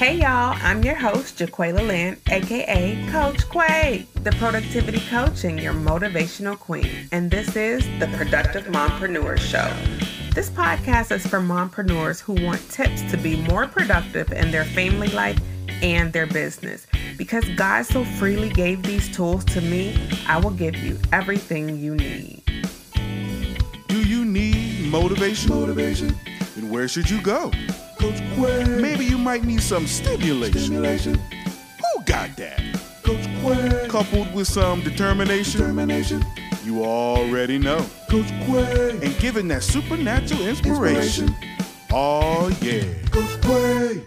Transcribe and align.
Hey 0.00 0.14
y'all, 0.14 0.56
I'm 0.62 0.82
your 0.82 0.94
host, 0.94 1.36
Jaqualia 1.36 1.86
Lynn, 1.86 2.16
aka 2.30 3.06
Coach 3.10 3.46
Quay, 3.50 4.06
the 4.14 4.32
productivity 4.32 5.00
coach 5.10 5.44
and 5.44 5.60
your 5.60 5.74
motivational 5.74 6.58
queen. 6.58 7.06
And 7.12 7.30
this 7.30 7.54
is 7.54 7.84
the 7.98 8.06
Productive 8.16 8.64
Mompreneur 8.64 9.36
Show. 9.36 9.70
This 10.34 10.48
podcast 10.48 11.12
is 11.12 11.26
for 11.26 11.38
mompreneurs 11.38 12.18
who 12.18 12.32
want 12.42 12.66
tips 12.70 13.02
to 13.10 13.18
be 13.18 13.36
more 13.42 13.66
productive 13.66 14.32
in 14.32 14.50
their 14.50 14.64
family 14.64 15.08
life 15.08 15.38
and 15.82 16.10
their 16.14 16.26
business. 16.26 16.86
Because 17.18 17.44
God 17.50 17.82
so 17.82 18.02
freely 18.02 18.48
gave 18.48 18.82
these 18.82 19.14
tools 19.14 19.44
to 19.44 19.60
me, 19.60 19.94
I 20.26 20.38
will 20.40 20.52
give 20.52 20.76
you 20.76 20.98
everything 21.12 21.76
you 21.76 21.94
need. 21.94 22.42
Do 23.88 24.02
you 24.08 24.24
need 24.24 24.86
motivation? 24.86 25.50
Motivation. 25.50 26.16
Then 26.56 26.70
where 26.70 26.88
should 26.88 27.10
you 27.10 27.20
go? 27.20 27.52
Coach 28.00 28.18
Quay. 28.34 28.64
Maybe 28.80 29.04
you 29.04 29.18
might 29.18 29.44
need 29.44 29.60
some 29.60 29.86
stimulation. 29.86 30.58
Stimulation. 30.60 31.14
Who 31.14 32.02
got 32.04 32.34
that? 32.36 32.62
Coach. 33.02 33.26
Coupled 33.90 34.32
with 34.34 34.46
some 34.48 34.80
determination, 34.82 35.60
Determination. 35.60 36.24
you 36.64 36.82
already 36.84 37.58
know. 37.58 37.84
Coach 38.08 38.28
Quay. 38.46 38.98
And 39.02 39.18
given 39.18 39.48
that 39.48 39.62
supernatural 39.62 40.46
inspiration, 40.46 41.34
oh 41.92 42.48
yeah. 42.62 42.84
Coach 43.10 43.40
Quay. 43.42 44.02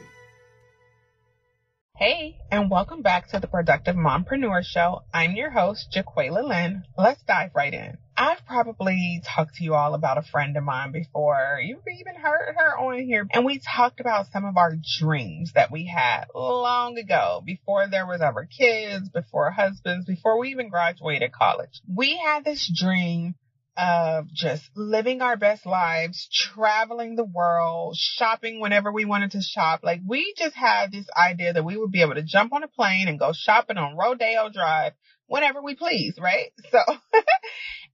Hey, 1.95 2.39
and 2.49 2.71
welcome 2.71 3.03
back 3.03 3.29
to 3.29 3.39
the 3.39 3.45
Productive 3.45 3.95
Mompreneur 3.95 4.63
Show. 4.65 5.03
I'm 5.13 5.35
your 5.35 5.51
host, 5.51 5.95
Jaqualia 5.95 6.43
Lynn. 6.43 6.85
Let's 6.97 7.21
dive 7.21 7.51
right 7.53 7.71
in. 7.71 7.99
I've 8.17 8.43
probably 8.47 9.21
talked 9.23 9.55
to 9.55 9.63
you 9.63 9.75
all 9.75 9.93
about 9.93 10.17
a 10.17 10.23
friend 10.23 10.57
of 10.57 10.63
mine 10.63 10.91
before. 10.91 11.59
You've 11.63 11.83
even 11.87 12.15
heard 12.15 12.55
her 12.57 12.79
on 12.79 12.99
here. 13.03 13.27
And 13.31 13.45
we 13.45 13.59
talked 13.59 13.99
about 13.99 14.25
some 14.33 14.43
of 14.43 14.57
our 14.57 14.73
dreams 14.99 15.51
that 15.53 15.71
we 15.71 15.85
had 15.85 16.25
long 16.33 16.97
ago, 16.97 17.43
before 17.45 17.87
there 17.87 18.07
was 18.07 18.21
ever 18.21 18.45
kids, 18.45 19.09
before 19.09 19.51
husbands, 19.51 20.07
before 20.07 20.39
we 20.39 20.49
even 20.49 20.69
graduated 20.69 21.31
college. 21.31 21.79
We 21.87 22.17
had 22.17 22.43
this 22.43 22.71
dream 22.75 23.35
of 23.75 24.31
just 24.31 24.63
living 24.75 25.21
our 25.21 25.35
best 25.35 25.65
lives, 25.65 26.27
traveling 26.31 27.15
the 27.15 27.23
world, 27.23 27.95
shopping 27.97 28.59
whenever 28.59 28.91
we 28.91 29.05
wanted 29.05 29.31
to 29.31 29.41
shop. 29.41 29.81
Like 29.83 30.01
we 30.05 30.33
just 30.37 30.55
had 30.55 30.91
this 30.91 31.07
idea 31.17 31.53
that 31.53 31.65
we 31.65 31.77
would 31.77 31.91
be 31.91 32.01
able 32.01 32.15
to 32.15 32.23
jump 32.23 32.53
on 32.53 32.63
a 32.63 32.67
plane 32.67 33.07
and 33.07 33.19
go 33.19 33.31
shopping 33.33 33.77
on 33.77 33.97
Rodeo 33.97 34.49
Drive 34.49 34.93
whenever 35.27 35.61
we 35.61 35.75
please, 35.75 36.17
right? 36.19 36.51
So, 36.71 36.79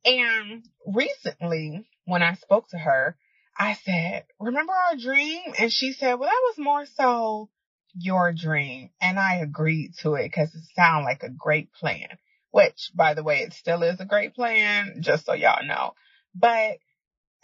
and 0.05 0.63
recently 0.87 1.85
when 2.05 2.23
I 2.23 2.35
spoke 2.35 2.69
to 2.69 2.77
her, 2.77 3.17
I 3.57 3.73
said, 3.73 4.25
remember 4.39 4.73
our 4.73 4.95
dream? 4.95 5.53
And 5.57 5.71
she 5.71 5.93
said, 5.93 6.15
well, 6.15 6.29
that 6.29 6.41
was 6.45 6.57
more 6.57 6.85
so 6.95 7.49
your 7.93 8.31
dream. 8.31 8.89
And 9.01 9.19
I 9.19 9.37
agreed 9.37 9.91
to 10.01 10.15
it 10.15 10.23
because 10.23 10.53
it 10.55 10.61
sounded 10.75 11.05
like 11.05 11.23
a 11.23 11.29
great 11.29 11.73
plan 11.73 12.07
which 12.51 12.91
by 12.95 13.13
the 13.13 13.23
way, 13.23 13.39
it 13.39 13.53
still 13.53 13.83
is 13.83 13.99
a 13.99 14.05
great 14.05 14.35
plan, 14.35 15.01
just 15.01 15.25
so 15.25 15.33
y'all 15.33 15.65
know. 15.65 15.93
But 16.35 16.77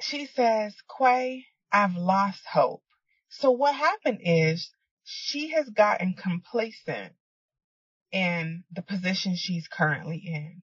she 0.01 0.25
says, 0.25 0.75
Quay, 0.97 1.45
I've 1.71 1.95
lost 1.95 2.45
hope. 2.45 2.83
So 3.29 3.51
what 3.51 3.75
happened 3.75 4.19
is 4.21 4.71
she 5.03 5.49
has 5.49 5.69
gotten 5.69 6.13
complacent 6.13 7.13
in 8.11 8.63
the 8.71 8.81
position 8.81 9.35
she's 9.35 9.67
currently 9.67 10.17
in. 10.17 10.61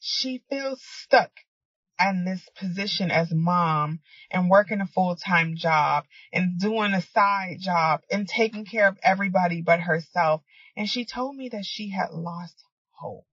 She 0.00 0.42
feels 0.50 0.82
stuck 0.82 1.30
in 2.00 2.24
this 2.24 2.48
position 2.56 3.10
as 3.10 3.30
mom 3.30 4.00
and 4.30 4.48
working 4.48 4.80
a 4.80 4.86
full-time 4.86 5.56
job 5.56 6.04
and 6.32 6.58
doing 6.58 6.94
a 6.94 7.02
side 7.02 7.58
job 7.60 8.00
and 8.10 8.26
taking 8.26 8.64
care 8.64 8.88
of 8.88 8.98
everybody 9.02 9.60
but 9.60 9.80
herself. 9.80 10.42
And 10.76 10.88
she 10.88 11.04
told 11.04 11.36
me 11.36 11.50
that 11.50 11.66
she 11.66 11.90
had 11.90 12.10
lost 12.10 12.64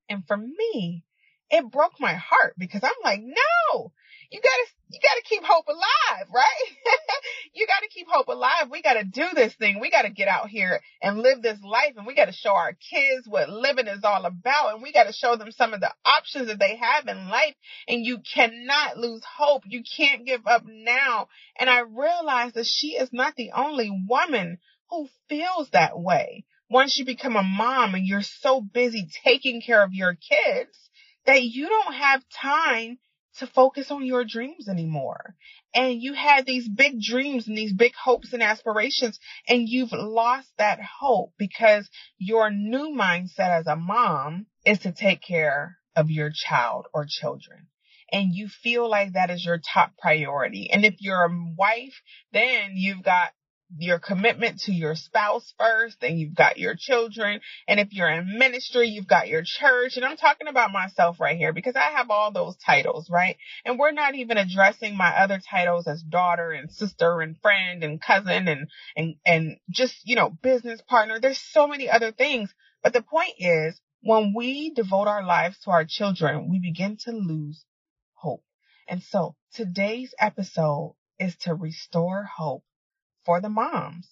And 0.10 0.26
for 0.28 0.38
me, 0.38 1.04
it 1.50 1.72
broke 1.72 2.00
my 2.00 2.14
heart 2.14 2.55
because 2.58 2.83
I'm 2.83 2.92
like, 3.04 3.22
no, 3.22 3.92
you 4.30 4.42
gotta, 4.42 4.66
you 4.89 5.00
gotta 5.02 5.22
keep 5.23 5.44
hope 5.44 5.67
alive, 5.67 6.28
right? 6.33 6.64
you 7.54 7.66
gotta 7.67 7.88
keep 7.89 8.08
hope 8.10 8.27
alive. 8.27 8.70
We 8.70 8.82
gotta 8.82 9.06
do 9.06 9.26
this 9.33 9.54
thing. 9.56 9.80
We 9.80 9.89
gotta 9.89 10.10
get 10.10 10.27
out 10.27 10.50
here 10.50 10.82
and 11.02 11.20
live 11.20 11.42
this 11.42 11.60
life 11.64 11.94
and 11.95 12.06
we 12.06 12.16
gotta 12.16 12.33
show 12.33 12.54
our 12.54 12.73
kids 12.73 13.27
what 13.27 13.50
living 13.50 13.88
is 13.88 14.04
all 14.04 14.26
about 14.26 14.73
and 14.73 14.83
we 14.83 14.92
gotta 14.92 15.14
show 15.14 15.38
them 15.38 15.52
some 15.52 15.73
of 15.73 15.80
the 15.80 15.94
options 16.06 16.48
that 16.48 16.60
they 16.60 16.76
have 16.76 17.08
in 17.08 17.30
life 17.30 17.56
and 17.88 18.06
you 18.06 18.20
cannot 18.20 18.98
lose 18.98 19.23
hope. 19.38 19.64
You 19.66 19.83
can't 19.95 20.26
give 20.26 20.45
up 20.45 20.64
now. 20.66 21.27
And 21.58 21.70
I 21.70 21.80
realized 21.80 22.56
that 22.56 22.66
she 22.66 22.89
is 22.89 23.10
not 23.14 23.36
the 23.36 23.52
only 23.56 23.89
woman 24.08 24.58
who 24.89 25.08
feels 25.30 25.70
that 25.72 25.98
way 25.98 26.45
once 26.70 26.98
you 26.98 27.05
become 27.05 27.36
a 27.36 27.44
mom 27.44 27.95
and 27.95 28.05
you're 28.05 28.22
so 28.22 28.61
busy 28.61 29.08
taking 29.23 29.61
care 29.61 29.83
of 29.83 29.94
your 29.94 30.16
kids 30.16 30.89
that 31.26 31.44
you 31.44 31.67
don't 31.67 31.94
have 31.94 32.23
time 32.30 32.98
to 33.38 33.48
focus 33.48 33.92
on 33.92 34.05
your 34.05 34.26
dreams 34.26 34.67
anymore. 34.67 35.36
And 35.73 36.02
you 36.02 36.14
had 36.14 36.45
these 36.45 36.67
big 36.67 37.00
dreams 37.02 37.48
and 37.48 37.58
these 37.58 37.73
big 37.73 37.94
hopes 37.94 38.33
and 38.33 38.42
aspirations 38.42 39.20
and 39.48 39.70
you've 39.70 39.92
lost 39.92 40.50
that 40.58 40.80
hope 40.82 41.33
because 41.38 41.88
your 42.17 42.50
new 42.50 42.95
mindset 42.95 43.60
as 43.60 43.67
a 43.67 43.76
mom 43.76 44.48
is 44.66 44.80
to 44.80 44.92
take 44.92 45.22
care 45.22 45.77
of 45.95 46.10
your 46.10 46.32
child 46.33 46.88
or 46.94 47.06
children. 47.08 47.67
And 48.11 48.33
you 48.33 48.48
feel 48.48 48.89
like 48.89 49.14
that 49.14 49.30
is 49.30 49.45
your 49.45 49.60
top 49.60 49.98
priority. 49.98 50.70
And 50.72 50.86
if 50.86 50.95
you're 51.00 51.26
a 51.26 51.54
wife, 51.58 52.02
then 52.32 52.72
you've 52.76 53.04
got 53.04 53.32
your 53.76 54.00
commitment 54.00 54.61
to 54.61 54.72
your 54.72 54.95
spouse 54.95 55.54
first, 55.60 56.00
then 56.00 56.17
you've 56.17 56.36
got 56.36 56.58
your 56.58 56.76
children. 56.76 57.42
And 57.67 57.80
if 57.80 57.94
you're 57.94 58.10
in 58.10 58.38
ministry, 58.38 58.88
you've 58.88 59.08
got 59.08 59.28
your 59.28 59.44
church. 59.44 59.98
And 59.98 60.05
I'm 60.05 60.17
talking 60.17 60.48
about 60.48 60.72
myself 60.72 61.20
right 61.20 61.38
here 61.38 61.52
because 61.52 61.76
I 61.76 61.92
have 61.98 62.10
all 62.10 62.32
those 62.32 62.56
titles, 62.58 63.10
right? 63.10 63.38
And 63.66 63.77
we're 63.77 63.92
not 63.92 64.16
even 64.16 64.38
addressing 64.38 64.95
my 64.95 65.10
other 65.10 65.39
titles 65.39 65.88
as 65.88 66.02
daughter 66.02 66.52
and 66.52 66.72
sister 66.72 67.22
and 67.22 67.39
friend 67.42 67.83
and 67.83 68.02
cousin 68.02 68.48
and, 68.48 68.67
and, 68.95 69.16
and 69.26 69.58
just, 69.70 69.95
you 70.06 70.16
know, 70.16 70.30
business 70.30 70.82
partner. 70.82 71.20
There's 71.20 71.42
so 71.52 71.67
many 71.67 71.89
other 71.89 72.11
things. 72.11 72.54
But 72.83 72.94
the 72.94 73.02
point 73.02 73.33
is 73.38 73.80
when 74.02 74.33
we 74.36 74.72
devote 74.73 75.08
our 75.08 75.26
lives 75.26 75.60
to 75.64 75.72
our 75.72 75.86
children, 75.86 76.50
we 76.50 76.60
begin 76.60 76.98
to 77.02 77.11
lose 77.11 77.66
hope. 78.14 78.44
And 78.88 79.04
so 79.04 79.36
today's 79.54 80.14
episode 80.20 80.95
is 81.20 81.36
to 81.38 81.54
restore 81.54 82.23
hope 82.23 82.64
for 83.27 83.42
the 83.42 83.49
moms. 83.49 84.08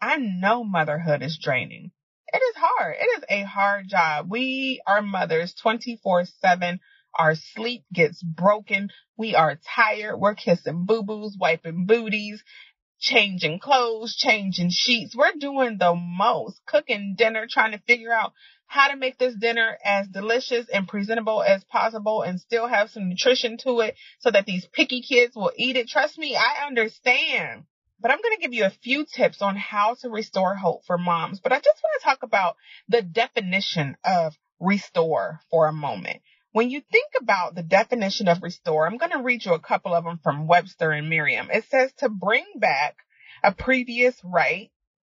I 0.00 0.16
know 0.16 0.64
motherhood 0.64 1.22
is 1.22 1.38
draining. 1.40 1.90
It 2.32 2.38
is 2.38 2.56
hard. 2.56 2.96
It 2.98 3.18
is 3.18 3.24
a 3.28 3.42
hard 3.42 3.88
job. 3.90 4.30
We 4.30 4.80
are 4.86 5.02
mothers 5.02 5.54
24 5.60 6.24
seven. 6.40 6.80
Our 7.14 7.34
sleep 7.34 7.84
gets 7.92 8.22
broken. 8.22 8.88
We 9.18 9.34
are 9.34 9.60
tired. 9.76 10.16
We're 10.16 10.34
kissing 10.34 10.86
boo-boos, 10.86 11.36
wiping 11.38 11.84
booties, 11.84 12.42
changing 12.98 13.60
clothes, 13.60 14.16
changing 14.16 14.70
sheets. 14.70 15.14
We're 15.14 15.38
doing 15.38 15.76
the 15.76 15.94
most, 15.94 16.58
cooking 16.66 17.16
dinner, 17.18 17.46
trying 17.48 17.72
to 17.72 17.82
figure 17.86 18.14
out 18.14 18.32
how 18.66 18.88
to 18.88 18.96
make 18.96 19.18
this 19.18 19.34
dinner 19.34 19.76
as 19.84 20.08
delicious 20.08 20.70
and 20.72 20.88
presentable 20.88 21.42
as 21.42 21.62
possible 21.64 22.22
and 22.22 22.40
still 22.40 22.66
have 22.66 22.88
some 22.88 23.10
nutrition 23.10 23.58
to 23.58 23.80
it 23.80 23.94
so 24.20 24.30
that 24.30 24.46
these 24.46 24.66
picky 24.72 25.02
kids 25.02 25.36
will 25.36 25.52
eat 25.54 25.76
it. 25.76 25.86
Trust 25.86 26.16
me, 26.16 26.34
I 26.34 26.66
understand 26.66 27.64
but 28.00 28.10
I'm 28.10 28.20
going 28.20 28.36
to 28.36 28.42
give 28.42 28.52
you 28.52 28.64
a 28.64 28.70
few 28.70 29.04
tips 29.04 29.40
on 29.40 29.56
how 29.56 29.94
to 30.00 30.10
restore 30.10 30.54
hope 30.54 30.84
for 30.84 30.98
moms. 30.98 31.40
But 31.40 31.52
I 31.52 31.56
just 31.58 31.82
want 31.82 32.00
to 32.00 32.04
talk 32.04 32.22
about 32.22 32.56
the 32.88 33.02
definition 33.02 33.96
of 34.04 34.34
restore 34.60 35.40
for 35.50 35.66
a 35.66 35.72
moment. 35.72 36.20
When 36.52 36.70
you 36.70 36.80
think 36.80 37.12
about 37.20 37.54
the 37.54 37.62
definition 37.62 38.28
of 38.28 38.42
restore, 38.42 38.86
I'm 38.86 38.98
going 38.98 39.12
to 39.12 39.22
read 39.22 39.44
you 39.44 39.54
a 39.54 39.60
couple 39.60 39.94
of 39.94 40.04
them 40.04 40.20
from 40.22 40.46
Webster 40.46 40.92
and 40.92 41.08
Merriam. 41.08 41.50
It 41.52 41.64
says 41.64 41.92
to 41.98 42.08
bring 42.08 42.44
back 42.56 42.96
a 43.42 43.52
previous 43.52 44.16
right, 44.22 44.70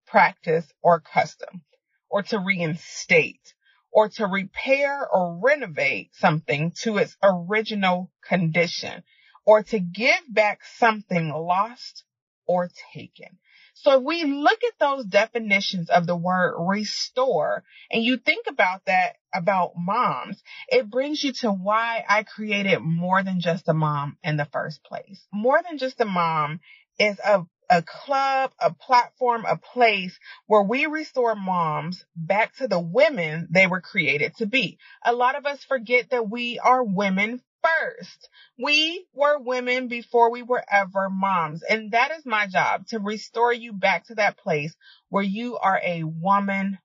practice, 0.06 0.66
or 0.82 1.00
custom, 1.00 1.62
or 2.08 2.22
to 2.24 2.38
reinstate, 2.38 3.54
or 3.90 4.08
to 4.10 4.26
repair 4.26 5.08
or 5.08 5.38
renovate 5.42 6.10
something 6.14 6.72
to 6.82 6.98
its 6.98 7.16
original 7.22 8.10
condition, 8.26 9.02
or 9.46 9.62
to 9.62 9.78
give 9.80 10.22
back 10.28 10.60
something 10.76 11.30
lost 11.30 12.04
or 12.50 12.68
taken. 12.92 13.38
So 13.74 13.98
if 13.98 14.02
we 14.02 14.24
look 14.24 14.58
at 14.64 14.78
those 14.80 15.04
definitions 15.04 15.88
of 15.88 16.04
the 16.04 16.16
word 16.16 16.56
restore 16.58 17.62
and 17.92 18.02
you 18.02 18.16
think 18.16 18.46
about 18.48 18.84
that 18.86 19.18
about 19.32 19.74
moms, 19.76 20.42
it 20.68 20.90
brings 20.90 21.22
you 21.22 21.32
to 21.42 21.52
why 21.52 22.04
I 22.08 22.24
created 22.24 22.80
more 22.80 23.22
than 23.22 23.40
just 23.40 23.68
a 23.68 23.72
mom 23.72 24.16
in 24.24 24.36
the 24.36 24.46
first 24.46 24.82
place. 24.82 25.24
More 25.32 25.60
than 25.62 25.78
just 25.78 26.00
a 26.00 26.04
mom 26.04 26.58
is 26.98 27.20
a 27.20 27.46
a 27.72 27.82
club, 27.82 28.50
a 28.58 28.74
platform, 28.74 29.44
a 29.48 29.56
place 29.56 30.18
where 30.48 30.64
we 30.64 30.86
restore 30.86 31.36
moms 31.36 32.04
back 32.16 32.56
to 32.56 32.66
the 32.66 32.80
women 32.80 33.46
they 33.48 33.68
were 33.68 33.80
created 33.80 34.34
to 34.38 34.46
be. 34.46 34.76
A 35.04 35.12
lot 35.12 35.36
of 35.36 35.46
us 35.46 35.62
forget 35.62 36.10
that 36.10 36.28
we 36.28 36.58
are 36.58 36.82
women 36.82 37.40
first. 37.62 38.28
We 38.58 39.06
were 39.12 39.38
women 39.38 39.88
before 39.88 40.30
we 40.30 40.42
were 40.42 40.64
ever 40.70 41.08
moms. 41.10 41.62
And 41.62 41.92
that 41.92 42.10
is 42.12 42.26
my 42.26 42.46
job 42.46 42.86
to 42.88 42.98
restore 42.98 43.52
you 43.52 43.72
back 43.72 44.06
to 44.06 44.14
that 44.16 44.38
place 44.38 44.74
where 45.08 45.22
you 45.22 45.56
are 45.58 45.80
a 45.84 46.04
woman 46.04 46.78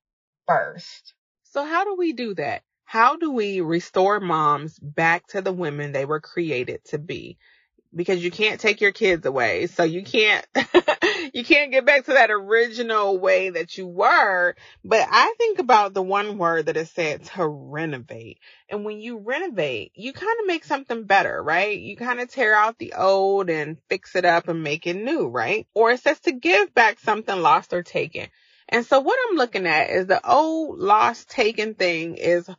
first. 0.46 1.14
So 1.44 1.64
how 1.64 1.84
do 1.84 1.94
we 1.96 2.12
do 2.12 2.34
that? 2.34 2.62
How 2.84 3.16
do 3.16 3.32
we 3.32 3.60
restore 3.60 4.20
moms 4.20 4.78
back 4.78 5.26
to 5.28 5.42
the 5.42 5.52
women 5.52 5.92
they 5.92 6.04
were 6.04 6.20
created 6.20 6.84
to 6.86 6.98
be? 6.98 7.38
Because 7.94 8.22
you 8.22 8.30
can't 8.30 8.60
take 8.60 8.80
your 8.80 8.92
kids 8.92 9.24
away. 9.24 9.66
So 9.68 9.82
you 9.82 10.02
can't, 10.02 10.44
you 11.34 11.44
can't 11.44 11.72
get 11.72 11.86
back 11.86 12.04
to 12.06 12.12
that 12.12 12.30
original 12.30 13.18
way 13.18 13.50
that 13.50 13.78
you 13.78 13.86
were. 13.86 14.54
But 14.84 15.08
I 15.10 15.34
think 15.38 15.58
about 15.58 15.94
the 15.94 16.02
one 16.02 16.38
word 16.38 16.66
that 16.66 16.76
is 16.76 16.90
said 16.90 17.24
to 17.34 17.46
renovate. 17.46 18.38
And 18.68 18.84
when 18.84 19.00
you 19.00 19.18
renovate, 19.18 19.92
you 19.94 20.12
kind 20.12 20.40
of 20.40 20.46
make 20.46 20.64
something 20.64 21.04
better, 21.04 21.42
right? 21.42 21.78
You 21.78 21.96
kind 21.96 22.20
of 22.20 22.30
tear 22.30 22.54
out 22.54 22.78
the 22.78 22.94
old 22.94 23.48
and 23.48 23.78
fix 23.88 24.14
it 24.16 24.24
up 24.24 24.48
and 24.48 24.62
make 24.62 24.86
it 24.86 24.96
new, 24.96 25.28
right? 25.28 25.66
Or 25.74 25.90
it 25.90 26.00
says 26.00 26.20
to 26.20 26.32
give 26.32 26.74
back 26.74 26.98
something 26.98 27.40
lost 27.40 27.72
or 27.72 27.82
taken. 27.82 28.28
And 28.68 28.84
so 28.84 29.00
what 29.00 29.18
I'm 29.28 29.36
looking 29.36 29.66
at 29.66 29.90
is 29.90 30.06
the 30.06 30.28
old 30.28 30.78
lost 30.78 31.30
taken 31.30 31.74
thing 31.74 32.16
is 32.16 32.50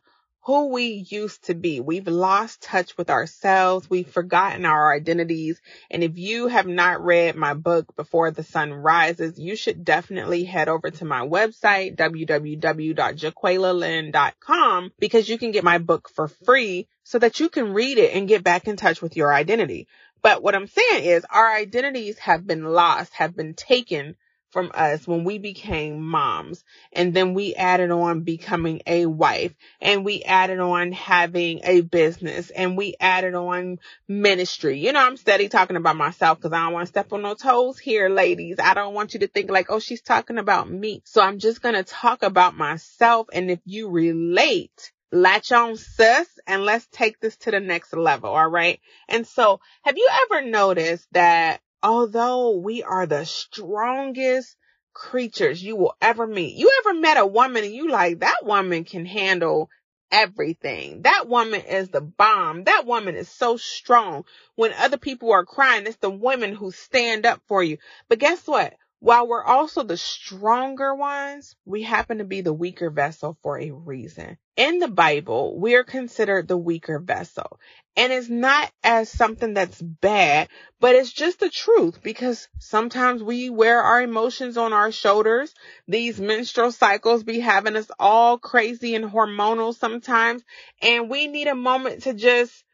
who 0.48 0.68
we 0.68 1.04
used 1.10 1.44
to 1.44 1.54
be. 1.54 1.78
We've 1.78 2.08
lost 2.08 2.62
touch 2.62 2.96
with 2.96 3.10
ourselves. 3.10 3.90
We've 3.90 4.08
forgotten 4.08 4.64
our 4.64 4.94
identities. 4.94 5.60
And 5.90 6.02
if 6.02 6.16
you 6.16 6.46
have 6.46 6.66
not 6.66 7.04
read 7.04 7.36
my 7.36 7.52
book 7.52 7.94
Before 7.96 8.30
the 8.30 8.42
Son 8.42 8.72
Rises, 8.72 9.38
you 9.38 9.56
should 9.56 9.84
definitely 9.84 10.44
head 10.44 10.70
over 10.70 10.90
to 10.90 11.04
my 11.04 11.20
website, 11.20 11.96
www.jaqualialynn.com 11.96 14.92
because 14.98 15.28
you 15.28 15.36
can 15.36 15.50
get 15.50 15.64
my 15.64 15.76
book 15.76 16.08
for 16.08 16.28
free 16.28 16.88
so 17.02 17.18
that 17.18 17.40
you 17.40 17.50
can 17.50 17.74
read 17.74 17.98
it 17.98 18.14
and 18.14 18.26
get 18.26 18.42
back 18.42 18.68
in 18.68 18.78
touch 18.78 19.02
with 19.02 19.18
your 19.18 19.30
identity. 19.30 19.86
But 20.22 20.42
what 20.42 20.54
I'm 20.54 20.66
saying 20.66 21.04
is 21.04 21.26
our 21.28 21.56
identities 21.56 22.16
have 22.20 22.46
been 22.46 22.64
lost, 22.64 23.12
have 23.12 23.36
been 23.36 23.52
taken 23.52 24.16
from 24.50 24.70
us 24.74 25.06
when 25.06 25.24
we 25.24 25.38
became 25.38 26.00
moms 26.00 26.64
and 26.92 27.12
then 27.12 27.34
we 27.34 27.54
added 27.54 27.90
on 27.90 28.20
becoming 28.20 28.80
a 28.86 29.06
wife 29.06 29.54
and 29.80 30.04
we 30.04 30.22
added 30.22 30.58
on 30.58 30.92
having 30.92 31.60
a 31.64 31.80
business 31.82 32.50
and 32.50 32.76
we 32.76 32.94
added 33.00 33.34
on 33.34 33.78
ministry. 34.06 34.78
You 34.78 34.92
know, 34.92 35.00
I'm 35.00 35.16
steady 35.16 35.48
talking 35.48 35.76
about 35.76 35.96
myself 35.96 36.38
because 36.38 36.52
I 36.52 36.64
don't 36.64 36.72
want 36.72 36.86
to 36.86 36.90
step 36.90 37.12
on 37.12 37.22
no 37.22 37.34
toes 37.34 37.78
here, 37.78 38.08
ladies. 38.08 38.56
I 38.62 38.74
don't 38.74 38.94
want 38.94 39.14
you 39.14 39.20
to 39.20 39.28
think 39.28 39.50
like, 39.50 39.66
oh, 39.70 39.80
she's 39.80 40.02
talking 40.02 40.38
about 40.38 40.70
me. 40.70 41.02
So 41.04 41.20
I'm 41.20 41.38
just 41.38 41.62
going 41.62 41.74
to 41.74 41.84
talk 41.84 42.22
about 42.22 42.56
myself. 42.56 43.28
And 43.32 43.50
if 43.50 43.60
you 43.64 43.90
relate, 43.90 44.92
latch 45.10 45.52
on 45.52 45.76
sis 45.76 46.28
and 46.46 46.64
let's 46.64 46.86
take 46.92 47.20
this 47.20 47.36
to 47.38 47.50
the 47.50 47.60
next 47.60 47.94
level. 47.94 48.30
All 48.30 48.48
right. 48.48 48.80
And 49.08 49.26
so 49.26 49.60
have 49.82 49.96
you 49.96 50.08
ever 50.24 50.46
noticed 50.46 51.06
that 51.12 51.60
although 51.82 52.56
we 52.56 52.82
are 52.82 53.06
the 53.06 53.24
strongest 53.24 54.56
creatures 54.92 55.62
you 55.62 55.76
will 55.76 55.94
ever 56.00 56.26
meet, 56.26 56.56
you 56.56 56.70
ever 56.80 56.98
met 56.98 57.18
a 57.18 57.26
woman 57.26 57.64
and 57.64 57.74
you 57.74 57.88
like, 57.88 58.20
that 58.20 58.44
woman 58.44 58.84
can 58.84 59.06
handle 59.06 59.70
everything. 60.10 61.02
That 61.02 61.28
woman 61.28 61.60
is 61.60 61.88
the 61.90 62.00
bomb. 62.00 62.64
That 62.64 62.86
woman 62.86 63.14
is 63.14 63.28
so 63.28 63.56
strong. 63.56 64.24
When 64.54 64.72
other 64.72 64.96
people 64.96 65.32
are 65.32 65.44
crying, 65.44 65.86
it's 65.86 65.96
the 65.96 66.10
women 66.10 66.54
who 66.54 66.70
stand 66.70 67.26
up 67.26 67.40
for 67.46 67.62
you. 67.62 67.78
But 68.08 68.18
guess 68.18 68.46
what? 68.46 68.74
While 69.00 69.28
we're 69.28 69.44
also 69.44 69.84
the 69.84 69.96
stronger 69.96 70.92
ones, 70.92 71.54
we 71.64 71.82
happen 71.82 72.18
to 72.18 72.24
be 72.24 72.40
the 72.40 72.52
weaker 72.52 72.90
vessel 72.90 73.38
for 73.42 73.58
a 73.58 73.70
reason. 73.70 74.38
In 74.56 74.80
the 74.80 74.88
Bible, 74.88 75.56
we 75.56 75.76
are 75.76 75.84
considered 75.84 76.48
the 76.48 76.56
weaker 76.56 76.98
vessel. 76.98 77.60
And 77.96 78.12
it's 78.12 78.28
not 78.28 78.72
as 78.82 79.08
something 79.08 79.54
that's 79.54 79.80
bad, 79.80 80.48
but 80.80 80.96
it's 80.96 81.12
just 81.12 81.38
the 81.38 81.48
truth 81.48 82.02
because 82.02 82.48
sometimes 82.58 83.22
we 83.22 83.50
wear 83.50 83.80
our 83.80 84.02
emotions 84.02 84.56
on 84.56 84.72
our 84.72 84.90
shoulders. 84.90 85.54
These 85.86 86.20
menstrual 86.20 86.72
cycles 86.72 87.22
be 87.22 87.38
having 87.38 87.76
us 87.76 87.90
all 88.00 88.36
crazy 88.36 88.96
and 88.96 89.04
hormonal 89.04 89.76
sometimes. 89.76 90.42
And 90.82 91.08
we 91.08 91.28
need 91.28 91.46
a 91.46 91.54
moment 91.54 92.02
to 92.02 92.14
just 92.14 92.64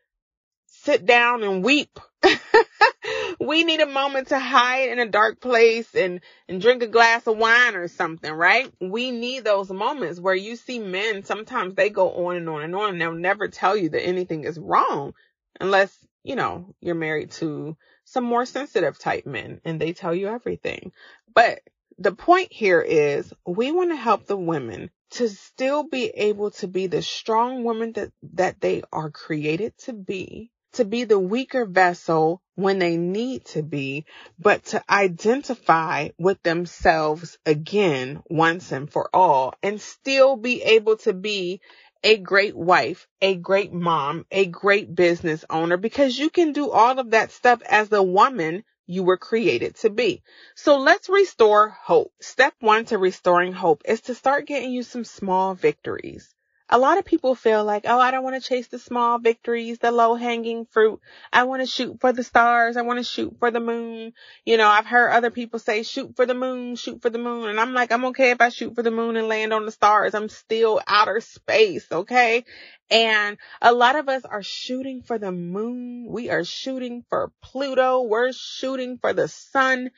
sit 0.66 1.04
down 1.04 1.42
and 1.42 1.62
weep. 1.62 2.00
we 3.40 3.64
need 3.64 3.80
a 3.80 3.86
moment 3.86 4.28
to 4.28 4.38
hide 4.38 4.90
in 4.90 4.98
a 4.98 5.08
dark 5.08 5.40
place 5.40 5.94
and, 5.94 6.20
and 6.48 6.60
drink 6.60 6.82
a 6.82 6.88
glass 6.88 7.26
of 7.26 7.36
wine 7.36 7.74
or 7.74 7.88
something, 7.88 8.32
right? 8.32 8.70
We 8.80 9.10
need 9.10 9.44
those 9.44 9.70
moments 9.70 10.20
where 10.20 10.34
you 10.34 10.56
see 10.56 10.78
men, 10.78 11.24
sometimes 11.24 11.74
they 11.74 11.90
go 11.90 12.26
on 12.26 12.36
and 12.36 12.48
on 12.48 12.62
and 12.62 12.74
on 12.74 12.90
and 12.90 13.00
they'll 13.00 13.12
never 13.12 13.48
tell 13.48 13.76
you 13.76 13.90
that 13.90 14.04
anything 14.04 14.44
is 14.44 14.58
wrong 14.58 15.14
unless, 15.60 15.96
you 16.22 16.36
know, 16.36 16.74
you're 16.80 16.94
married 16.94 17.32
to 17.32 17.76
some 18.04 18.24
more 18.24 18.46
sensitive 18.46 18.98
type 18.98 19.26
men 19.26 19.60
and 19.64 19.80
they 19.80 19.92
tell 19.92 20.14
you 20.14 20.28
everything. 20.28 20.92
But 21.34 21.60
the 21.98 22.12
point 22.12 22.52
here 22.52 22.80
is 22.80 23.32
we 23.46 23.72
want 23.72 23.90
to 23.90 23.96
help 23.96 24.26
the 24.26 24.36
women 24.36 24.90
to 25.10 25.28
still 25.28 25.84
be 25.84 26.06
able 26.08 26.50
to 26.50 26.66
be 26.66 26.88
the 26.88 27.02
strong 27.02 27.62
women 27.62 27.92
that, 27.92 28.10
that 28.34 28.60
they 28.60 28.82
are 28.92 29.10
created 29.10 29.76
to 29.78 29.92
be 29.92 30.50
to 30.74 30.84
be 30.84 31.04
the 31.04 31.18
weaker 31.18 31.64
vessel 31.64 32.40
when 32.54 32.78
they 32.78 32.96
need 32.96 33.44
to 33.46 33.62
be, 33.62 34.04
but 34.38 34.64
to 34.64 34.82
identify 34.90 36.08
with 36.18 36.42
themselves 36.42 37.38
again 37.46 38.22
once 38.28 38.72
and 38.72 38.90
for 38.90 39.08
all 39.12 39.54
and 39.62 39.80
still 39.80 40.36
be 40.36 40.62
able 40.62 40.96
to 40.98 41.12
be 41.12 41.60
a 42.02 42.18
great 42.18 42.54
wife, 42.54 43.08
a 43.22 43.34
great 43.34 43.72
mom, 43.72 44.26
a 44.30 44.46
great 44.46 44.94
business 44.94 45.44
owner 45.48 45.76
because 45.76 46.18
you 46.18 46.28
can 46.28 46.52
do 46.52 46.70
all 46.70 46.98
of 46.98 47.10
that 47.10 47.32
stuff 47.32 47.62
as 47.62 47.88
the 47.88 48.02
woman 48.02 48.62
you 48.86 49.02
were 49.02 49.16
created 49.16 49.74
to 49.76 49.90
be. 49.90 50.22
So 50.54 50.78
let's 50.78 51.08
restore 51.08 51.70
hope. 51.70 52.12
Step 52.20 52.54
one 52.60 52.84
to 52.86 52.98
restoring 52.98 53.52
hope 53.52 53.82
is 53.86 54.02
to 54.02 54.14
start 54.14 54.46
getting 54.46 54.72
you 54.72 54.82
some 54.82 55.04
small 55.04 55.54
victories 55.54 56.34
a 56.74 56.78
lot 56.78 56.98
of 56.98 57.04
people 57.04 57.36
feel 57.36 57.62
like, 57.62 57.84
oh, 57.86 58.00
I 58.00 58.10
don't 58.10 58.24
want 58.24 58.34
to 58.34 58.48
chase 58.48 58.66
the 58.66 58.80
small 58.80 59.20
victories, 59.20 59.78
the 59.78 59.92
low 59.92 60.16
hanging 60.16 60.66
fruit. 60.66 60.98
I 61.32 61.44
want 61.44 61.62
to 61.62 61.66
shoot 61.66 62.00
for 62.00 62.12
the 62.12 62.24
stars. 62.24 62.76
I 62.76 62.82
want 62.82 62.98
to 62.98 63.04
shoot 63.04 63.36
for 63.38 63.52
the 63.52 63.60
moon. 63.60 64.12
You 64.44 64.56
know, 64.56 64.66
I've 64.66 64.84
heard 64.84 65.12
other 65.12 65.30
people 65.30 65.60
say, 65.60 65.84
shoot 65.84 66.16
for 66.16 66.26
the 66.26 66.34
moon, 66.34 66.74
shoot 66.74 67.00
for 67.00 67.10
the 67.10 67.18
moon. 67.20 67.48
And 67.48 67.60
I'm 67.60 67.74
like, 67.74 67.92
I'm 67.92 68.06
okay 68.06 68.32
if 68.32 68.40
I 68.40 68.48
shoot 68.48 68.74
for 68.74 68.82
the 68.82 68.90
moon 68.90 69.16
and 69.16 69.28
land 69.28 69.52
on 69.52 69.66
the 69.66 69.70
stars. 69.70 70.16
I'm 70.16 70.28
still 70.28 70.80
outer 70.84 71.20
space. 71.20 71.86
Okay. 71.92 72.44
And 72.90 73.38
a 73.62 73.72
lot 73.72 73.94
of 73.94 74.08
us 74.08 74.24
are 74.24 74.42
shooting 74.42 75.02
for 75.02 75.16
the 75.16 75.30
moon. 75.30 76.06
We 76.08 76.30
are 76.30 76.42
shooting 76.42 77.04
for 77.08 77.30
Pluto. 77.40 78.02
We're 78.02 78.32
shooting 78.32 78.98
for 78.98 79.12
the 79.12 79.28
sun 79.28 79.92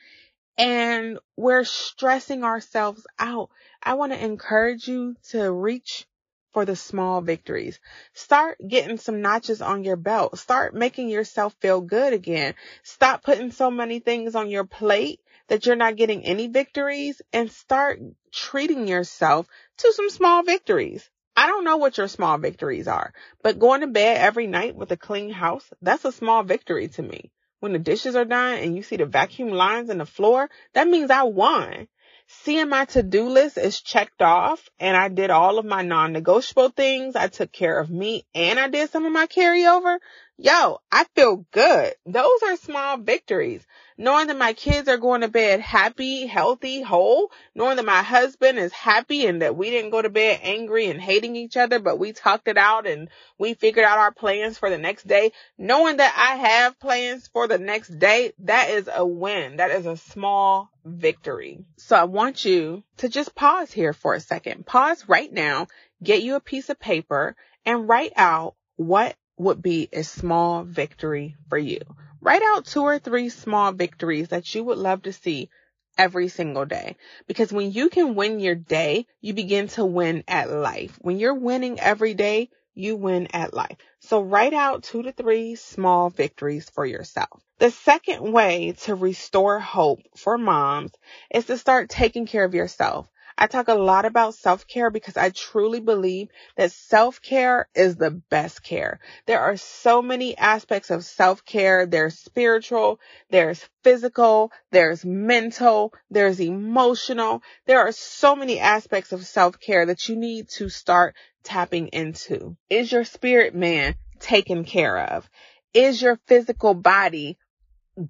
and 0.59 1.17
we're 1.35 1.63
stressing 1.63 2.43
ourselves 2.43 3.07
out. 3.17 3.49
I 3.81 3.95
want 3.95 4.11
to 4.11 4.23
encourage 4.23 4.87
you 4.87 5.15
to 5.29 5.51
reach 5.51 6.05
for 6.53 6.65
the 6.65 6.75
small 6.75 7.21
victories. 7.21 7.79
Start 8.13 8.57
getting 8.67 8.97
some 8.97 9.21
notches 9.21 9.61
on 9.61 9.83
your 9.83 9.95
belt. 9.95 10.37
Start 10.39 10.73
making 10.73 11.09
yourself 11.09 11.55
feel 11.59 11.81
good 11.81 12.13
again. 12.13 12.55
Stop 12.83 13.23
putting 13.23 13.51
so 13.51 13.69
many 13.69 13.99
things 13.99 14.35
on 14.35 14.49
your 14.49 14.63
plate 14.63 15.19
that 15.47 15.65
you're 15.65 15.75
not 15.75 15.95
getting 15.95 16.23
any 16.23 16.47
victories 16.47 17.21
and 17.31 17.51
start 17.51 17.99
treating 18.31 18.87
yourself 18.87 19.47
to 19.77 19.93
some 19.93 20.09
small 20.09 20.43
victories. 20.43 21.09
I 21.35 21.47
don't 21.47 21.63
know 21.63 21.77
what 21.77 21.97
your 21.97 22.07
small 22.07 22.37
victories 22.39 22.87
are, 22.87 23.13
but 23.43 23.59
going 23.59 23.81
to 23.81 23.87
bed 23.87 24.17
every 24.17 24.47
night 24.47 24.75
with 24.75 24.91
a 24.91 24.97
clean 24.97 25.29
house, 25.29 25.71
that's 25.81 26.05
a 26.05 26.11
small 26.11 26.43
victory 26.43 26.87
to 26.89 27.03
me. 27.03 27.31
When 27.59 27.73
the 27.73 27.79
dishes 27.79 28.15
are 28.15 28.25
done 28.25 28.59
and 28.59 28.75
you 28.75 28.83
see 28.83 28.97
the 28.97 29.05
vacuum 29.05 29.49
lines 29.49 29.89
in 29.89 29.99
the 29.99 30.05
floor, 30.05 30.49
that 30.73 30.87
means 30.87 31.11
I 31.11 31.23
won 31.23 31.87
seeing 32.27 32.69
my 32.69 32.85
to-do 32.85 33.29
list 33.29 33.57
is 33.57 33.81
checked 33.81 34.21
off 34.21 34.69
and 34.79 34.95
I 34.97 35.09
did 35.09 35.29
all 35.29 35.59
of 35.59 35.65
my 35.65 35.81
non-negotiable 35.81 36.69
things. 36.69 37.15
I 37.15 37.27
took 37.27 37.51
care 37.51 37.79
of 37.79 37.89
me 37.89 38.25
and 38.35 38.59
I 38.59 38.67
did 38.67 38.89
some 38.89 39.05
of 39.05 39.11
my 39.11 39.27
carryover. 39.27 39.97
Yo, 40.39 40.79
I 40.91 41.03
feel 41.15 41.45
good. 41.51 41.95
Those 42.05 42.43
are 42.43 42.57
small 42.57 42.97
victories 42.97 43.65
knowing 43.97 44.27
that 44.27 44.37
my 44.37 44.53
kids 44.53 44.87
are 44.87 44.97
going 44.97 45.21
to 45.21 45.27
bed 45.27 45.59
happy, 45.59 46.27
healthy, 46.27 46.83
whole, 46.83 47.31
knowing 47.55 47.77
that 47.77 47.85
my 47.85 48.03
husband 48.03 48.59
is 48.59 48.71
happy 48.71 49.25
and 49.25 49.41
that 49.41 49.55
we 49.55 49.71
didn't 49.71 49.89
go 49.89 49.99
to 49.99 50.09
bed 50.09 50.39
angry 50.43 50.85
and 50.91 51.01
hating 51.01 51.35
each 51.35 51.57
other, 51.57 51.79
but 51.79 51.97
we 51.97 52.13
talked 52.13 52.47
it 52.47 52.57
out 52.57 52.85
and 52.85 53.09
we 53.39 53.55
figured 53.55 53.83
out 53.83 53.97
our 53.97 54.11
plans 54.11 54.59
for 54.59 54.69
the 54.69 54.77
next 54.77 55.07
day, 55.07 55.31
knowing 55.57 55.97
that 55.97 56.13
I 56.15 56.35
have 56.35 56.79
plans 56.79 57.27
for 57.27 57.47
the 57.47 57.57
next 57.57 57.97
day, 57.97 58.33
that 58.43 58.69
is 58.69 58.87
a 58.93 59.03
win. 59.03 59.57
That 59.57 59.71
is 59.71 59.87
a 59.87 59.97
small 59.97 60.69
victory. 60.85 61.65
So 61.77 61.95
I 61.95 62.03
want 62.03 62.45
you 62.45 62.83
to 62.97 63.09
just 63.09 63.33
pause 63.33 63.71
here 63.71 63.93
for 63.93 64.13
a 64.13 64.19
second. 64.19 64.67
Pause 64.67 65.05
right 65.07 65.33
now, 65.33 65.67
get 66.03 66.21
you 66.21 66.35
a 66.35 66.39
piece 66.39 66.69
of 66.69 66.79
paper 66.79 67.35
and 67.65 67.89
write 67.89 68.13
out 68.15 68.53
what 68.75 69.15
would 69.37 69.61
be 69.61 69.89
a 69.93 70.03
small 70.03 70.63
victory 70.63 71.35
for 71.49 71.57
you. 71.57 71.79
Write 72.21 72.41
out 72.41 72.65
two 72.65 72.81
or 72.81 72.99
three 72.99 73.29
small 73.29 73.71
victories 73.71 74.29
that 74.29 74.53
you 74.53 74.63
would 74.63 74.77
love 74.77 75.03
to 75.03 75.13
see 75.13 75.49
every 75.97 76.27
single 76.27 76.65
day. 76.65 76.95
Because 77.27 77.51
when 77.51 77.71
you 77.71 77.89
can 77.89 78.15
win 78.15 78.39
your 78.39 78.55
day, 78.55 79.07
you 79.21 79.33
begin 79.33 79.67
to 79.69 79.85
win 79.85 80.23
at 80.27 80.49
life. 80.49 80.97
When 81.01 81.19
you're 81.19 81.33
winning 81.33 81.79
every 81.79 82.13
day, 82.13 82.49
you 82.73 82.95
win 82.95 83.27
at 83.33 83.53
life. 83.53 83.77
So 83.99 84.21
write 84.21 84.53
out 84.53 84.83
two 84.83 85.03
to 85.03 85.11
three 85.11 85.55
small 85.55 86.09
victories 86.09 86.69
for 86.69 86.85
yourself. 86.85 87.41
The 87.59 87.71
second 87.71 88.31
way 88.31 88.75
to 88.83 88.93
restore 88.93 89.59
hope 89.59 89.99
for 90.15 90.37
moms 90.37 90.91
is 91.33 91.45
to 91.45 91.57
start 91.57 91.89
taking 91.89 92.27
care 92.27 92.45
of 92.45 92.53
yourself. 92.53 93.07
I 93.39 93.45
talk 93.45 93.67
a 93.67 93.75
lot 93.75 94.05
about 94.05 94.33
self-care 94.33 94.89
because 94.89 95.15
I 95.15 95.29
truly 95.29 95.79
believe 95.79 96.29
that 96.55 96.71
self-care 96.71 97.67
is 97.75 97.95
the 97.95 98.09
best 98.09 98.63
care. 98.63 98.99
There 99.27 99.39
are 99.39 99.57
so 99.57 100.01
many 100.01 100.35
aspects 100.35 100.89
of 100.89 101.05
self-care. 101.05 101.85
There's 101.85 102.17
spiritual, 102.17 102.99
there's 103.29 103.63
physical, 103.83 104.51
there's 104.71 105.05
mental, 105.05 105.93
there's 106.09 106.41
emotional. 106.41 107.43
There 107.67 107.81
are 107.81 107.91
so 107.91 108.35
many 108.35 108.59
aspects 108.59 109.11
of 109.11 109.25
self-care 109.25 109.85
that 109.85 110.09
you 110.09 110.15
need 110.15 110.49
to 110.57 110.69
start 110.69 111.13
tapping 111.43 111.89
into. 111.89 112.57
Is 112.71 112.91
your 112.91 113.03
spirit 113.03 113.53
man 113.53 113.95
taken 114.19 114.63
care 114.63 114.97
of? 114.97 115.29
Is 115.75 116.01
your 116.01 116.19
physical 116.25 116.73
body 116.73 117.37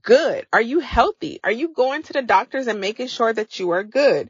good? 0.01 0.45
Are 0.51 0.61
you 0.61 0.79
healthy? 0.79 1.39
Are 1.43 1.51
you 1.51 1.73
going 1.73 2.03
to 2.03 2.13
the 2.13 2.21
doctors 2.21 2.67
and 2.67 2.79
making 2.79 3.07
sure 3.07 3.31
that 3.31 3.59
you 3.59 3.71
are 3.71 3.83
good? 3.83 4.29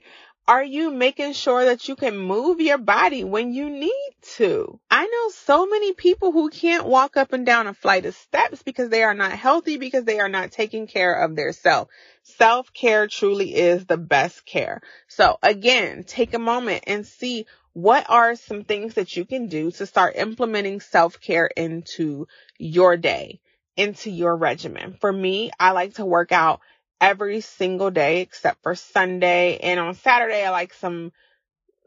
Are 0.50 0.64
you 0.64 0.92
making 0.92 1.34
sure 1.34 1.66
that 1.66 1.90
you 1.90 1.98
can 1.98 2.18
move 2.18 2.62
your 2.62 2.78
body 2.78 3.26
when 3.26 3.54
you 3.54 3.70
need 3.70 4.12
to? 4.36 4.80
I 4.90 5.06
know 5.06 5.30
so 5.32 5.66
many 5.66 5.92
people 5.92 6.32
who 6.32 6.50
can't 6.50 6.86
walk 6.86 7.18
up 7.18 7.34
and 7.34 7.46
down 7.46 7.68
a 7.68 7.74
flight 7.74 8.06
of 8.06 8.16
steps 8.16 8.64
because 8.64 8.90
they 8.90 9.04
are 9.04 9.14
not 9.14 9.34
healthy 9.34 9.76
because 9.76 10.06
they 10.06 10.22
are 10.22 10.30
not 10.30 10.52
taking 10.52 10.88
care 10.88 11.14
of 11.16 11.36
their 11.36 11.52
self. 11.52 11.90
Self 12.24 12.72
care 12.72 13.08
truly 13.08 13.56
is 13.56 13.86
the 13.88 13.98
best 13.98 14.46
care. 14.46 14.80
So 15.10 15.38
again, 15.44 16.06
take 16.06 16.34
a 16.34 16.40
moment 16.40 16.86
and 16.88 17.06
see 17.06 17.46
what 17.74 18.06
are 18.10 18.38
some 18.38 18.64
things 18.64 18.94
that 18.94 19.18
you 19.18 19.26
can 19.26 19.48
do 19.48 19.72
to 19.72 19.86
start 19.86 20.16
implementing 20.16 20.80
self 20.80 21.20
care 21.20 21.48
into 21.58 22.26
your 22.58 22.96
day, 22.96 23.42
into 23.76 24.10
your 24.10 24.38
regimen. 24.38 24.96
For 25.02 25.12
me, 25.12 25.52
I 25.60 25.72
like 25.72 25.96
to 25.96 26.06
work 26.06 26.32
out 26.32 26.62
every 27.00 27.42
single 27.42 27.92
day 27.92 28.22
except 28.22 28.64
for 28.64 28.76
Sunday. 28.76 29.58
And 29.58 29.80
on 29.80 29.96
Saturday, 29.96 30.44
I 30.44 30.50
like 30.50 30.74
some 30.74 31.12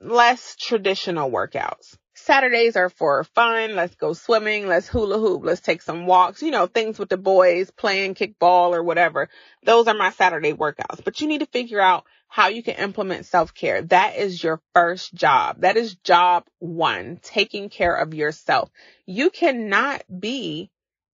less 0.00 0.56
traditional 0.56 1.30
workouts. 1.30 1.96
Saturdays 2.14 2.76
are 2.76 2.90
for 2.90 3.24
fun. 3.24 3.76
Let's 3.76 3.94
go 3.94 4.12
swimming. 4.12 4.66
Let's 4.66 4.88
hula 4.88 5.18
hoop. 5.18 5.42
Let's 5.44 5.62
take 5.62 5.80
some 5.80 6.06
walks. 6.06 6.42
You 6.42 6.50
know, 6.50 6.66
things 6.66 6.98
with 6.98 7.08
the 7.08 7.16
boys 7.16 7.70
playing 7.70 8.14
kickball 8.14 8.74
or 8.74 8.82
whatever. 8.82 9.28
Those 9.64 9.86
are 9.88 9.94
my 9.94 10.10
Saturday 10.10 10.52
workouts. 10.52 11.02
But 11.02 11.20
you 11.20 11.28
need 11.28 11.40
to 11.40 11.46
figure 11.46 11.80
out 11.80 12.04
how 12.28 12.48
you 12.48 12.62
can 12.62 12.76
implement 12.76 13.26
self-care. 13.26 13.82
That 13.82 14.16
is 14.16 14.42
your 14.42 14.60
first 14.74 15.14
job. 15.14 15.62
That 15.62 15.76
is 15.76 15.94
job 15.96 16.44
one, 16.58 17.18
taking 17.22 17.70
care 17.70 17.94
of 17.94 18.14
yourself. 18.14 18.70
You 19.06 19.30
cannot 19.30 20.02
be 20.20 20.70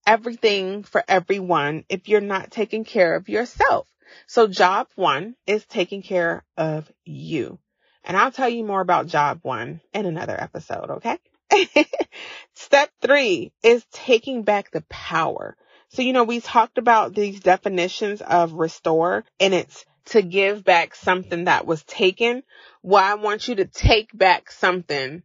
everything 0.06 0.84
for 0.84 1.02
everyone 1.08 1.84
if 1.88 2.08
you're 2.08 2.20
not 2.20 2.50
taking 2.50 2.84
care 2.84 3.14
of 3.16 3.28
yourself. 3.28 3.88
So 4.26 4.46
job 4.46 4.88
one 4.94 5.34
is 5.46 5.64
taking 5.66 6.02
care 6.02 6.44
of 6.56 6.90
you. 7.04 7.58
And 8.04 8.16
I'll 8.16 8.30
tell 8.30 8.48
you 8.48 8.64
more 8.64 8.80
about 8.80 9.08
job 9.08 9.40
one 9.42 9.80
in 9.92 10.06
another 10.06 10.40
episode, 10.40 10.90
okay? 10.90 11.18
Step 12.54 12.90
three 13.02 13.52
is 13.62 13.84
taking 13.92 14.42
back 14.42 14.70
the 14.70 14.84
power. 14.88 15.56
So, 15.88 16.02
you 16.02 16.12
know, 16.12 16.24
we 16.24 16.40
talked 16.40 16.78
about 16.78 17.14
these 17.14 17.40
definitions 17.40 18.22
of 18.22 18.52
restore 18.52 19.24
and 19.40 19.52
it's 19.52 19.84
to 20.06 20.22
give 20.22 20.62
back 20.62 20.94
something 20.94 21.44
that 21.44 21.66
was 21.66 21.82
taken. 21.84 22.42
Well, 22.82 23.02
I 23.02 23.14
want 23.14 23.48
you 23.48 23.56
to 23.56 23.64
take 23.64 24.16
back 24.16 24.50
something 24.50 25.22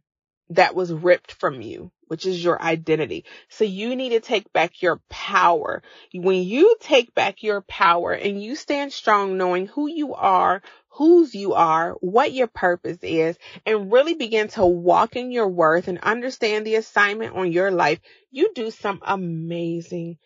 that 0.50 0.74
was 0.74 0.92
ripped 0.92 1.32
from 1.32 1.60
you, 1.60 1.90
which 2.12 2.26
is 2.26 2.44
your 2.44 2.60
identity. 2.60 3.24
So 3.48 3.64
you 3.64 3.96
need 3.96 4.10
to 4.10 4.20
take 4.20 4.52
back 4.52 4.82
your 4.82 5.00
power. 5.08 5.82
When 6.12 6.42
you 6.42 6.76
take 6.78 7.14
back 7.14 7.42
your 7.42 7.62
power 7.62 8.12
and 8.12 8.42
you 8.42 8.54
stand 8.54 8.92
strong 8.92 9.38
knowing 9.38 9.66
who 9.66 9.86
you 9.86 10.12
are, 10.12 10.60
whose 10.90 11.34
you 11.34 11.54
are, 11.54 11.92
what 12.02 12.34
your 12.34 12.48
purpose 12.48 12.98
is, 13.00 13.38
and 13.64 13.90
really 13.90 14.12
begin 14.12 14.48
to 14.48 14.66
walk 14.66 15.16
in 15.16 15.32
your 15.32 15.48
worth 15.48 15.88
and 15.88 16.00
understand 16.00 16.66
the 16.66 16.74
assignment 16.74 17.34
on 17.34 17.50
your 17.50 17.70
life, 17.70 17.98
you 18.30 18.52
do 18.54 18.70
some 18.70 19.00
amazing 19.06 20.18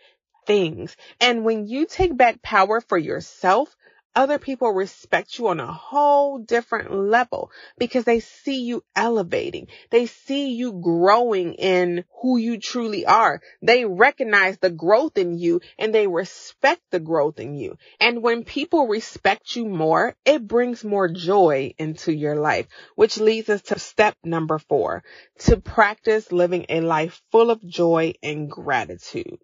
things. 0.45 0.97
And 1.21 1.45
when 1.45 1.69
you 1.69 1.87
take 1.87 2.17
back 2.17 2.43
power 2.43 2.81
for 2.81 2.99
yourself, 2.99 3.77
other 4.17 4.39
people 4.39 4.73
respect 4.73 5.39
you 5.39 5.49
on 5.49 5.61
a 5.61 5.71
whole 5.71 6.39
different 6.39 6.91
level 6.91 7.51
because 7.77 8.05
they 8.05 8.21
see 8.21 8.63
you 8.63 8.83
elevating. 8.97 9.69
They 9.91 10.07
see 10.07 10.55
you 10.55 10.73
growing 10.73 11.53
in 11.55 12.05
who 12.23 12.39
you 12.39 12.59
truly 12.59 13.05
are. 13.05 13.43
They 13.61 13.85
recognize 13.85 14.59
the 14.59 14.71
growth 14.71 15.19
in 15.19 15.39
you 15.39 15.61
and 15.79 15.95
they 15.95 16.07
respect 16.07 16.81
the 16.91 16.99
growth 16.99 17.39
in 17.39 17.55
you. 17.55 17.77
And 18.01 18.23
when 18.23 18.45
people 18.45 18.89
respect 18.89 19.55
you 19.55 19.67
more, 19.67 20.17
it 20.25 20.49
brings 20.49 20.83
more 20.83 21.09
joy 21.09 21.75
into 21.79 22.13
your 22.13 22.37
life, 22.37 22.67
which 22.95 23.19
leads 23.19 23.51
us 23.51 23.63
to 23.63 23.79
step 23.79 24.17
number 24.25 24.59
four, 24.59 25.05
to 25.41 25.59
practice 25.59 26.33
living 26.33 26.65
a 26.71 26.81
life 26.81 27.21
full 27.31 27.51
of 27.51 27.65
joy 27.67 28.15
and 28.23 28.51
gratitude. 28.51 29.39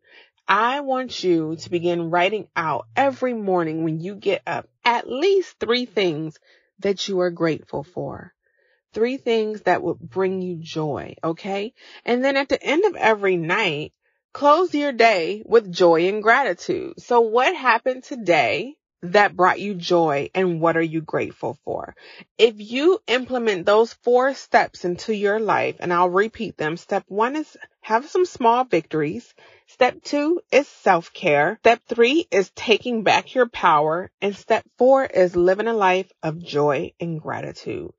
I 0.47 0.81
want 0.81 1.23
you 1.23 1.57
to 1.57 1.71
begin 1.71 2.11
writing 2.11 2.49
out 2.57 2.87
every 2.97 3.33
morning 3.33 3.85
when 3.85 4.01
you 4.01 4.15
get 4.15 4.43
up 4.47 4.69
at 4.85 5.09
least 5.09 5.59
three 5.59 5.87
things 5.87 6.39
that 6.81 7.09
you 7.09 7.21
are 7.21 7.31
grateful 7.31 7.85
for. 7.85 8.35
Three 8.93 9.17
things 9.17 9.63
that 9.63 9.83
would 9.83 9.99
bring 9.99 10.43
you 10.43 10.57
joy, 10.57 11.15
okay? 11.25 11.73
And 12.05 12.23
then 12.25 12.37
at 12.37 12.49
the 12.49 12.63
end 12.63 12.85
of 12.85 12.97
every 12.97 13.37
night, 13.37 13.93
close 14.33 14.75
your 14.75 14.93
day 14.93 15.43
with 15.47 15.73
joy 15.73 16.09
and 16.09 16.23
gratitude. 16.23 17.01
So 17.01 17.21
what 17.21 17.57
happened 17.57 18.05
today 18.05 18.77
that 19.03 19.37
brought 19.37 19.61
you 19.61 19.75
joy 19.75 20.31
and 20.35 20.61
what 20.61 20.77
are 20.77 20.83
you 20.83 21.01
grateful 21.01 21.59
for? 21.65 21.95
If 22.39 22.55
you 22.59 23.01
implement 23.07 23.67
those 23.67 23.93
four 23.93 24.35
steps 24.35 24.85
into 24.85 25.15
your 25.15 25.41
life, 25.41 25.77
and 25.81 25.93
I'll 25.93 26.09
repeat 26.09 26.57
them, 26.57 26.77
step 26.77 27.05
one 27.09 27.37
is 27.37 27.57
have 27.81 28.09
some 28.09 28.25
small 28.25 28.65
victories. 28.65 29.35
Step 29.67 30.03
two 30.03 30.41
is 30.53 30.69
self-care. 30.69 31.59
Step 31.63 31.81
three 31.89 32.27
is 32.31 32.51
taking 32.55 33.03
back 33.03 33.35
your 33.35 33.49
power. 33.49 34.11
And 34.21 34.37
step 34.37 34.65
four 34.79 35.05
is 35.05 35.35
living 35.35 35.67
a 35.67 35.75
life 35.75 36.11
of 36.23 36.39
joy 36.39 36.93
and 37.01 37.21
gratitude. 37.21 37.91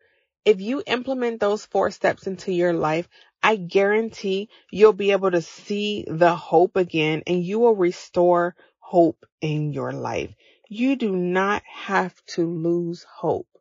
If 0.46 0.62
you 0.62 0.84
implement 0.86 1.40
those 1.40 1.66
four 1.66 1.92
steps 1.92 2.28
into 2.28 2.52
your 2.54 2.74
life, 2.74 3.08
I 3.42 3.58
guarantee 3.58 4.50
you'll 4.72 4.94
be 4.94 5.12
able 5.12 5.32
to 5.32 5.42
see 5.42 6.06
the 6.08 6.36
hope 6.36 6.78
again 6.78 7.24
and 7.28 7.44
you 7.44 7.60
will 7.60 7.76
restore 7.76 8.56
hope 8.80 9.26
in 9.42 9.74
your 9.74 9.92
life. 9.92 10.34
You 10.76 10.96
do 10.96 11.16
not 11.16 11.62
have 11.66 12.16
to 12.30 12.52
lose 12.52 13.04
hope. 13.04 13.60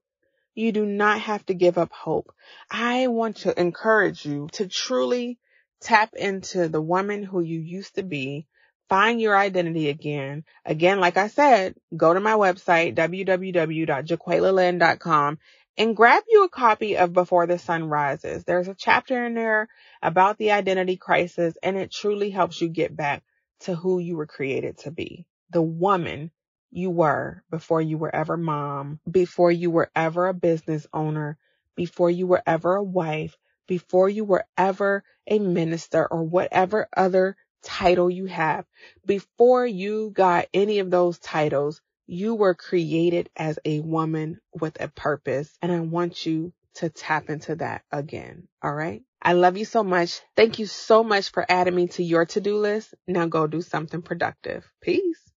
You 0.55 0.73
do 0.73 0.87
not 0.87 1.21
have 1.21 1.45
to 1.45 1.53
give 1.53 1.77
up 1.77 1.93
hope. 1.93 2.35
I 2.71 3.09
want 3.09 3.37
to 3.39 3.61
encourage 3.61 4.25
you 4.25 4.49
to 4.53 4.67
truly 4.67 5.39
tap 5.83 6.15
into 6.15 6.69
the 6.69 6.81
woman 6.81 7.23
who 7.23 7.43
you 7.43 7.61
used 7.61 7.97
to 7.97 8.03
be, 8.03 8.47
find 8.89 9.21
your 9.21 9.37
identity 9.37 9.91
again. 9.91 10.45
Again, 10.65 11.01
like 11.01 11.19
I 11.19 11.29
said, 11.29 11.75
go 11.95 12.15
to 12.15 12.21
my 12.21 12.33
website, 12.33 12.95
www.jaqualialynn.com 12.95 15.39
and 15.77 15.97
grab 15.97 16.23
you 16.31 16.45
a 16.45 16.49
copy 16.49 16.97
of 16.97 17.13
Before 17.13 17.47
the 17.47 17.59
Son 17.59 17.91
Rises. 17.91 18.45
There's 18.45 18.69
a 18.69 18.75
chapter 18.75 19.27
in 19.27 19.35
there 19.35 19.69
about 20.01 20.39
the 20.39 20.53
identity 20.53 20.97
crisis 20.97 21.59
and 21.63 21.77
it 21.77 21.93
truly 21.93 22.31
helps 22.31 22.63
you 22.63 22.71
get 22.71 22.97
back 22.97 23.23
to 23.61 23.75
who 23.75 23.99
you 23.99 24.17
were 24.17 24.27
created 24.27 24.79
to 24.79 24.91
be. 24.91 25.27
The 25.51 25.61
woman 25.61 26.31
you 26.73 26.91
were 26.91 27.45
before 27.51 27.83
you 27.83 27.99
were 27.99 28.15
ever 28.15 28.37
mom, 28.37 29.01
before 29.11 29.53
you 29.53 29.71
were 29.71 29.91
ever 29.97 30.29
a 30.29 30.35
business 30.35 30.87
owner, 30.93 31.39
before 31.77 32.11
you 32.11 32.27
were 32.27 32.43
ever 32.47 32.77
a 32.77 32.83
wife, 32.83 33.37
before 33.69 34.09
you 34.09 34.25
were 34.25 34.45
ever 34.59 35.05
a 35.29 35.39
minister 35.39 36.07
or 36.07 36.25
whatever 36.25 36.89
other 36.97 37.37
title 37.63 38.11
you 38.11 38.27
have. 38.27 38.67
Before 39.07 39.67
you 39.67 40.11
got 40.15 40.49
any 40.55 40.81
of 40.81 40.91
those 40.91 41.19
titles, 41.19 41.81
you 42.07 42.35
were 42.35 42.55
created 42.55 43.31
as 43.37 43.59
a 43.65 43.81
woman 43.81 44.41
with 44.61 44.81
a 44.81 44.89
purpose. 44.89 45.57
And 45.63 45.73
I 45.73 45.81
want 45.81 46.27
you 46.27 46.53
to 46.77 46.91
tap 46.91 47.31
into 47.31 47.57
that 47.57 47.83
again. 47.93 48.49
All 48.63 48.75
right. 48.75 49.03
I 49.23 49.35
love 49.35 49.57
you 49.57 49.65
so 49.65 49.85
much. 49.85 50.21
Thank 50.37 50.59
you 50.59 50.67
so 50.67 51.05
much 51.05 51.31
for 51.31 51.47
adding 51.49 51.77
me 51.77 51.89
to 51.89 52.03
your 52.03 52.27
to-do 52.27 52.59
list. 52.59 52.95
Now 53.07 53.27
go 53.27 53.47
do 53.47 53.63
something 53.63 54.03
productive. 54.03 54.65
Peace. 54.83 55.32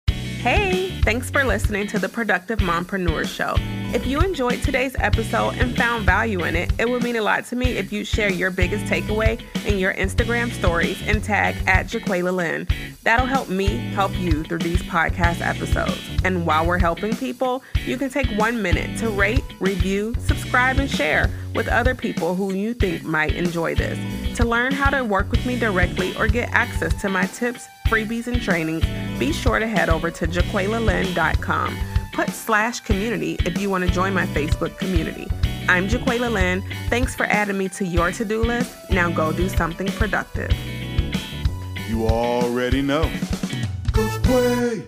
Hey, 0.43 0.91
thanks 1.03 1.31
for 1.31 1.45
listening 1.45 1.87
to 1.87 2.01
the 2.01 2.09
Productive 2.09 2.59
Mompreneur 2.59 3.29
Show. 3.29 3.55
If 3.95 4.05
you 4.09 4.19
enjoyed 4.19 4.61
today's 4.65 4.97
episode 4.99 5.51
and 5.51 5.77
found 5.77 6.05
value 6.05 6.43
in 6.43 6.57
it, 6.57 6.73
it 6.81 6.91
would 6.91 7.05
mean 7.05 7.15
a 7.15 7.23
lot 7.23 7.45
to 7.47 7.55
me 7.55 7.77
if 7.77 7.93
you 7.93 8.05
share 8.05 8.29
your 8.29 8.51
biggest 8.51 8.87
takeaway 8.87 9.41
in 9.65 9.79
your 9.79 9.95
Instagram 9.95 10.51
stories 10.51 11.01
and 11.07 11.23
tag 11.23 11.55
at 11.69 11.87
Jaqualia 11.87 12.35
Lynn. 12.35 12.67
That'll 13.05 13.27
help 13.27 13.51
me 13.51 13.69
help 13.93 14.13
you 14.19 14.43
through 14.43 14.59
these 14.59 14.83
podcast 14.83 15.47
episodes. 15.47 15.97
And 16.25 16.45
while 16.45 16.67
we're 16.67 16.79
helping 16.79 17.15
people, 17.15 17.63
you 17.87 17.97
can 17.97 18.11
take 18.11 18.27
one 18.37 18.61
minute 18.61 18.99
to 18.99 19.11
rate, 19.11 19.45
review, 19.61 20.17
subscribe, 20.19 20.81
and 20.81 20.91
share 20.91 21.31
with 21.55 21.69
other 21.69 21.95
people 21.95 22.35
who 22.35 22.53
you 22.53 22.75
think 22.75 23.05
might 23.05 23.37
enjoy 23.37 23.77
this. 23.77 23.97
To 24.39 24.45
learn 24.45 24.73
how 24.73 24.91
to 24.91 25.05
work 25.05 25.31
with 25.31 25.47
me 25.47 25.57
directly 25.57 26.17
or 26.17 26.27
get 26.27 26.49
access 26.51 27.01
to 27.03 27.09
my 27.09 27.27
tips, 27.27 27.69
freebies, 27.93 28.27
and 28.27 28.41
trainings, 28.41 28.83
be 29.19 29.33
sure 29.35 29.59
to 29.59 29.67
head 29.67 29.91
over 29.91 30.11
to 30.11 30.27
jaqualialynn.com. 30.27 31.79
Put 32.15 32.31
slash 32.31 32.81
community 32.81 33.37
if 33.45 33.61
you 33.61 33.69
want 33.69 33.85
to 33.85 33.91
join 33.91 34.15
my 34.15 34.25
Facebook 34.29 34.79
community. 34.79 35.29
I'm 35.69 35.89
Jaqualia 35.89 36.33
Lynn. 36.33 36.63
Thanks 36.89 37.15
for 37.15 37.25
adding 37.25 37.59
me 37.59 37.69
to 37.69 37.85
your 37.85 38.11
to 38.13 38.25
do 38.25 38.43
list. 38.43 38.75
Now 38.91 39.11
go 39.11 39.31
do 39.31 39.47
something 39.51 39.89
productive. 39.89 40.51
You 41.89 42.07
already 42.07 42.81
know. 42.81 43.11
Coach 43.93 44.23
Quay. 44.23 44.87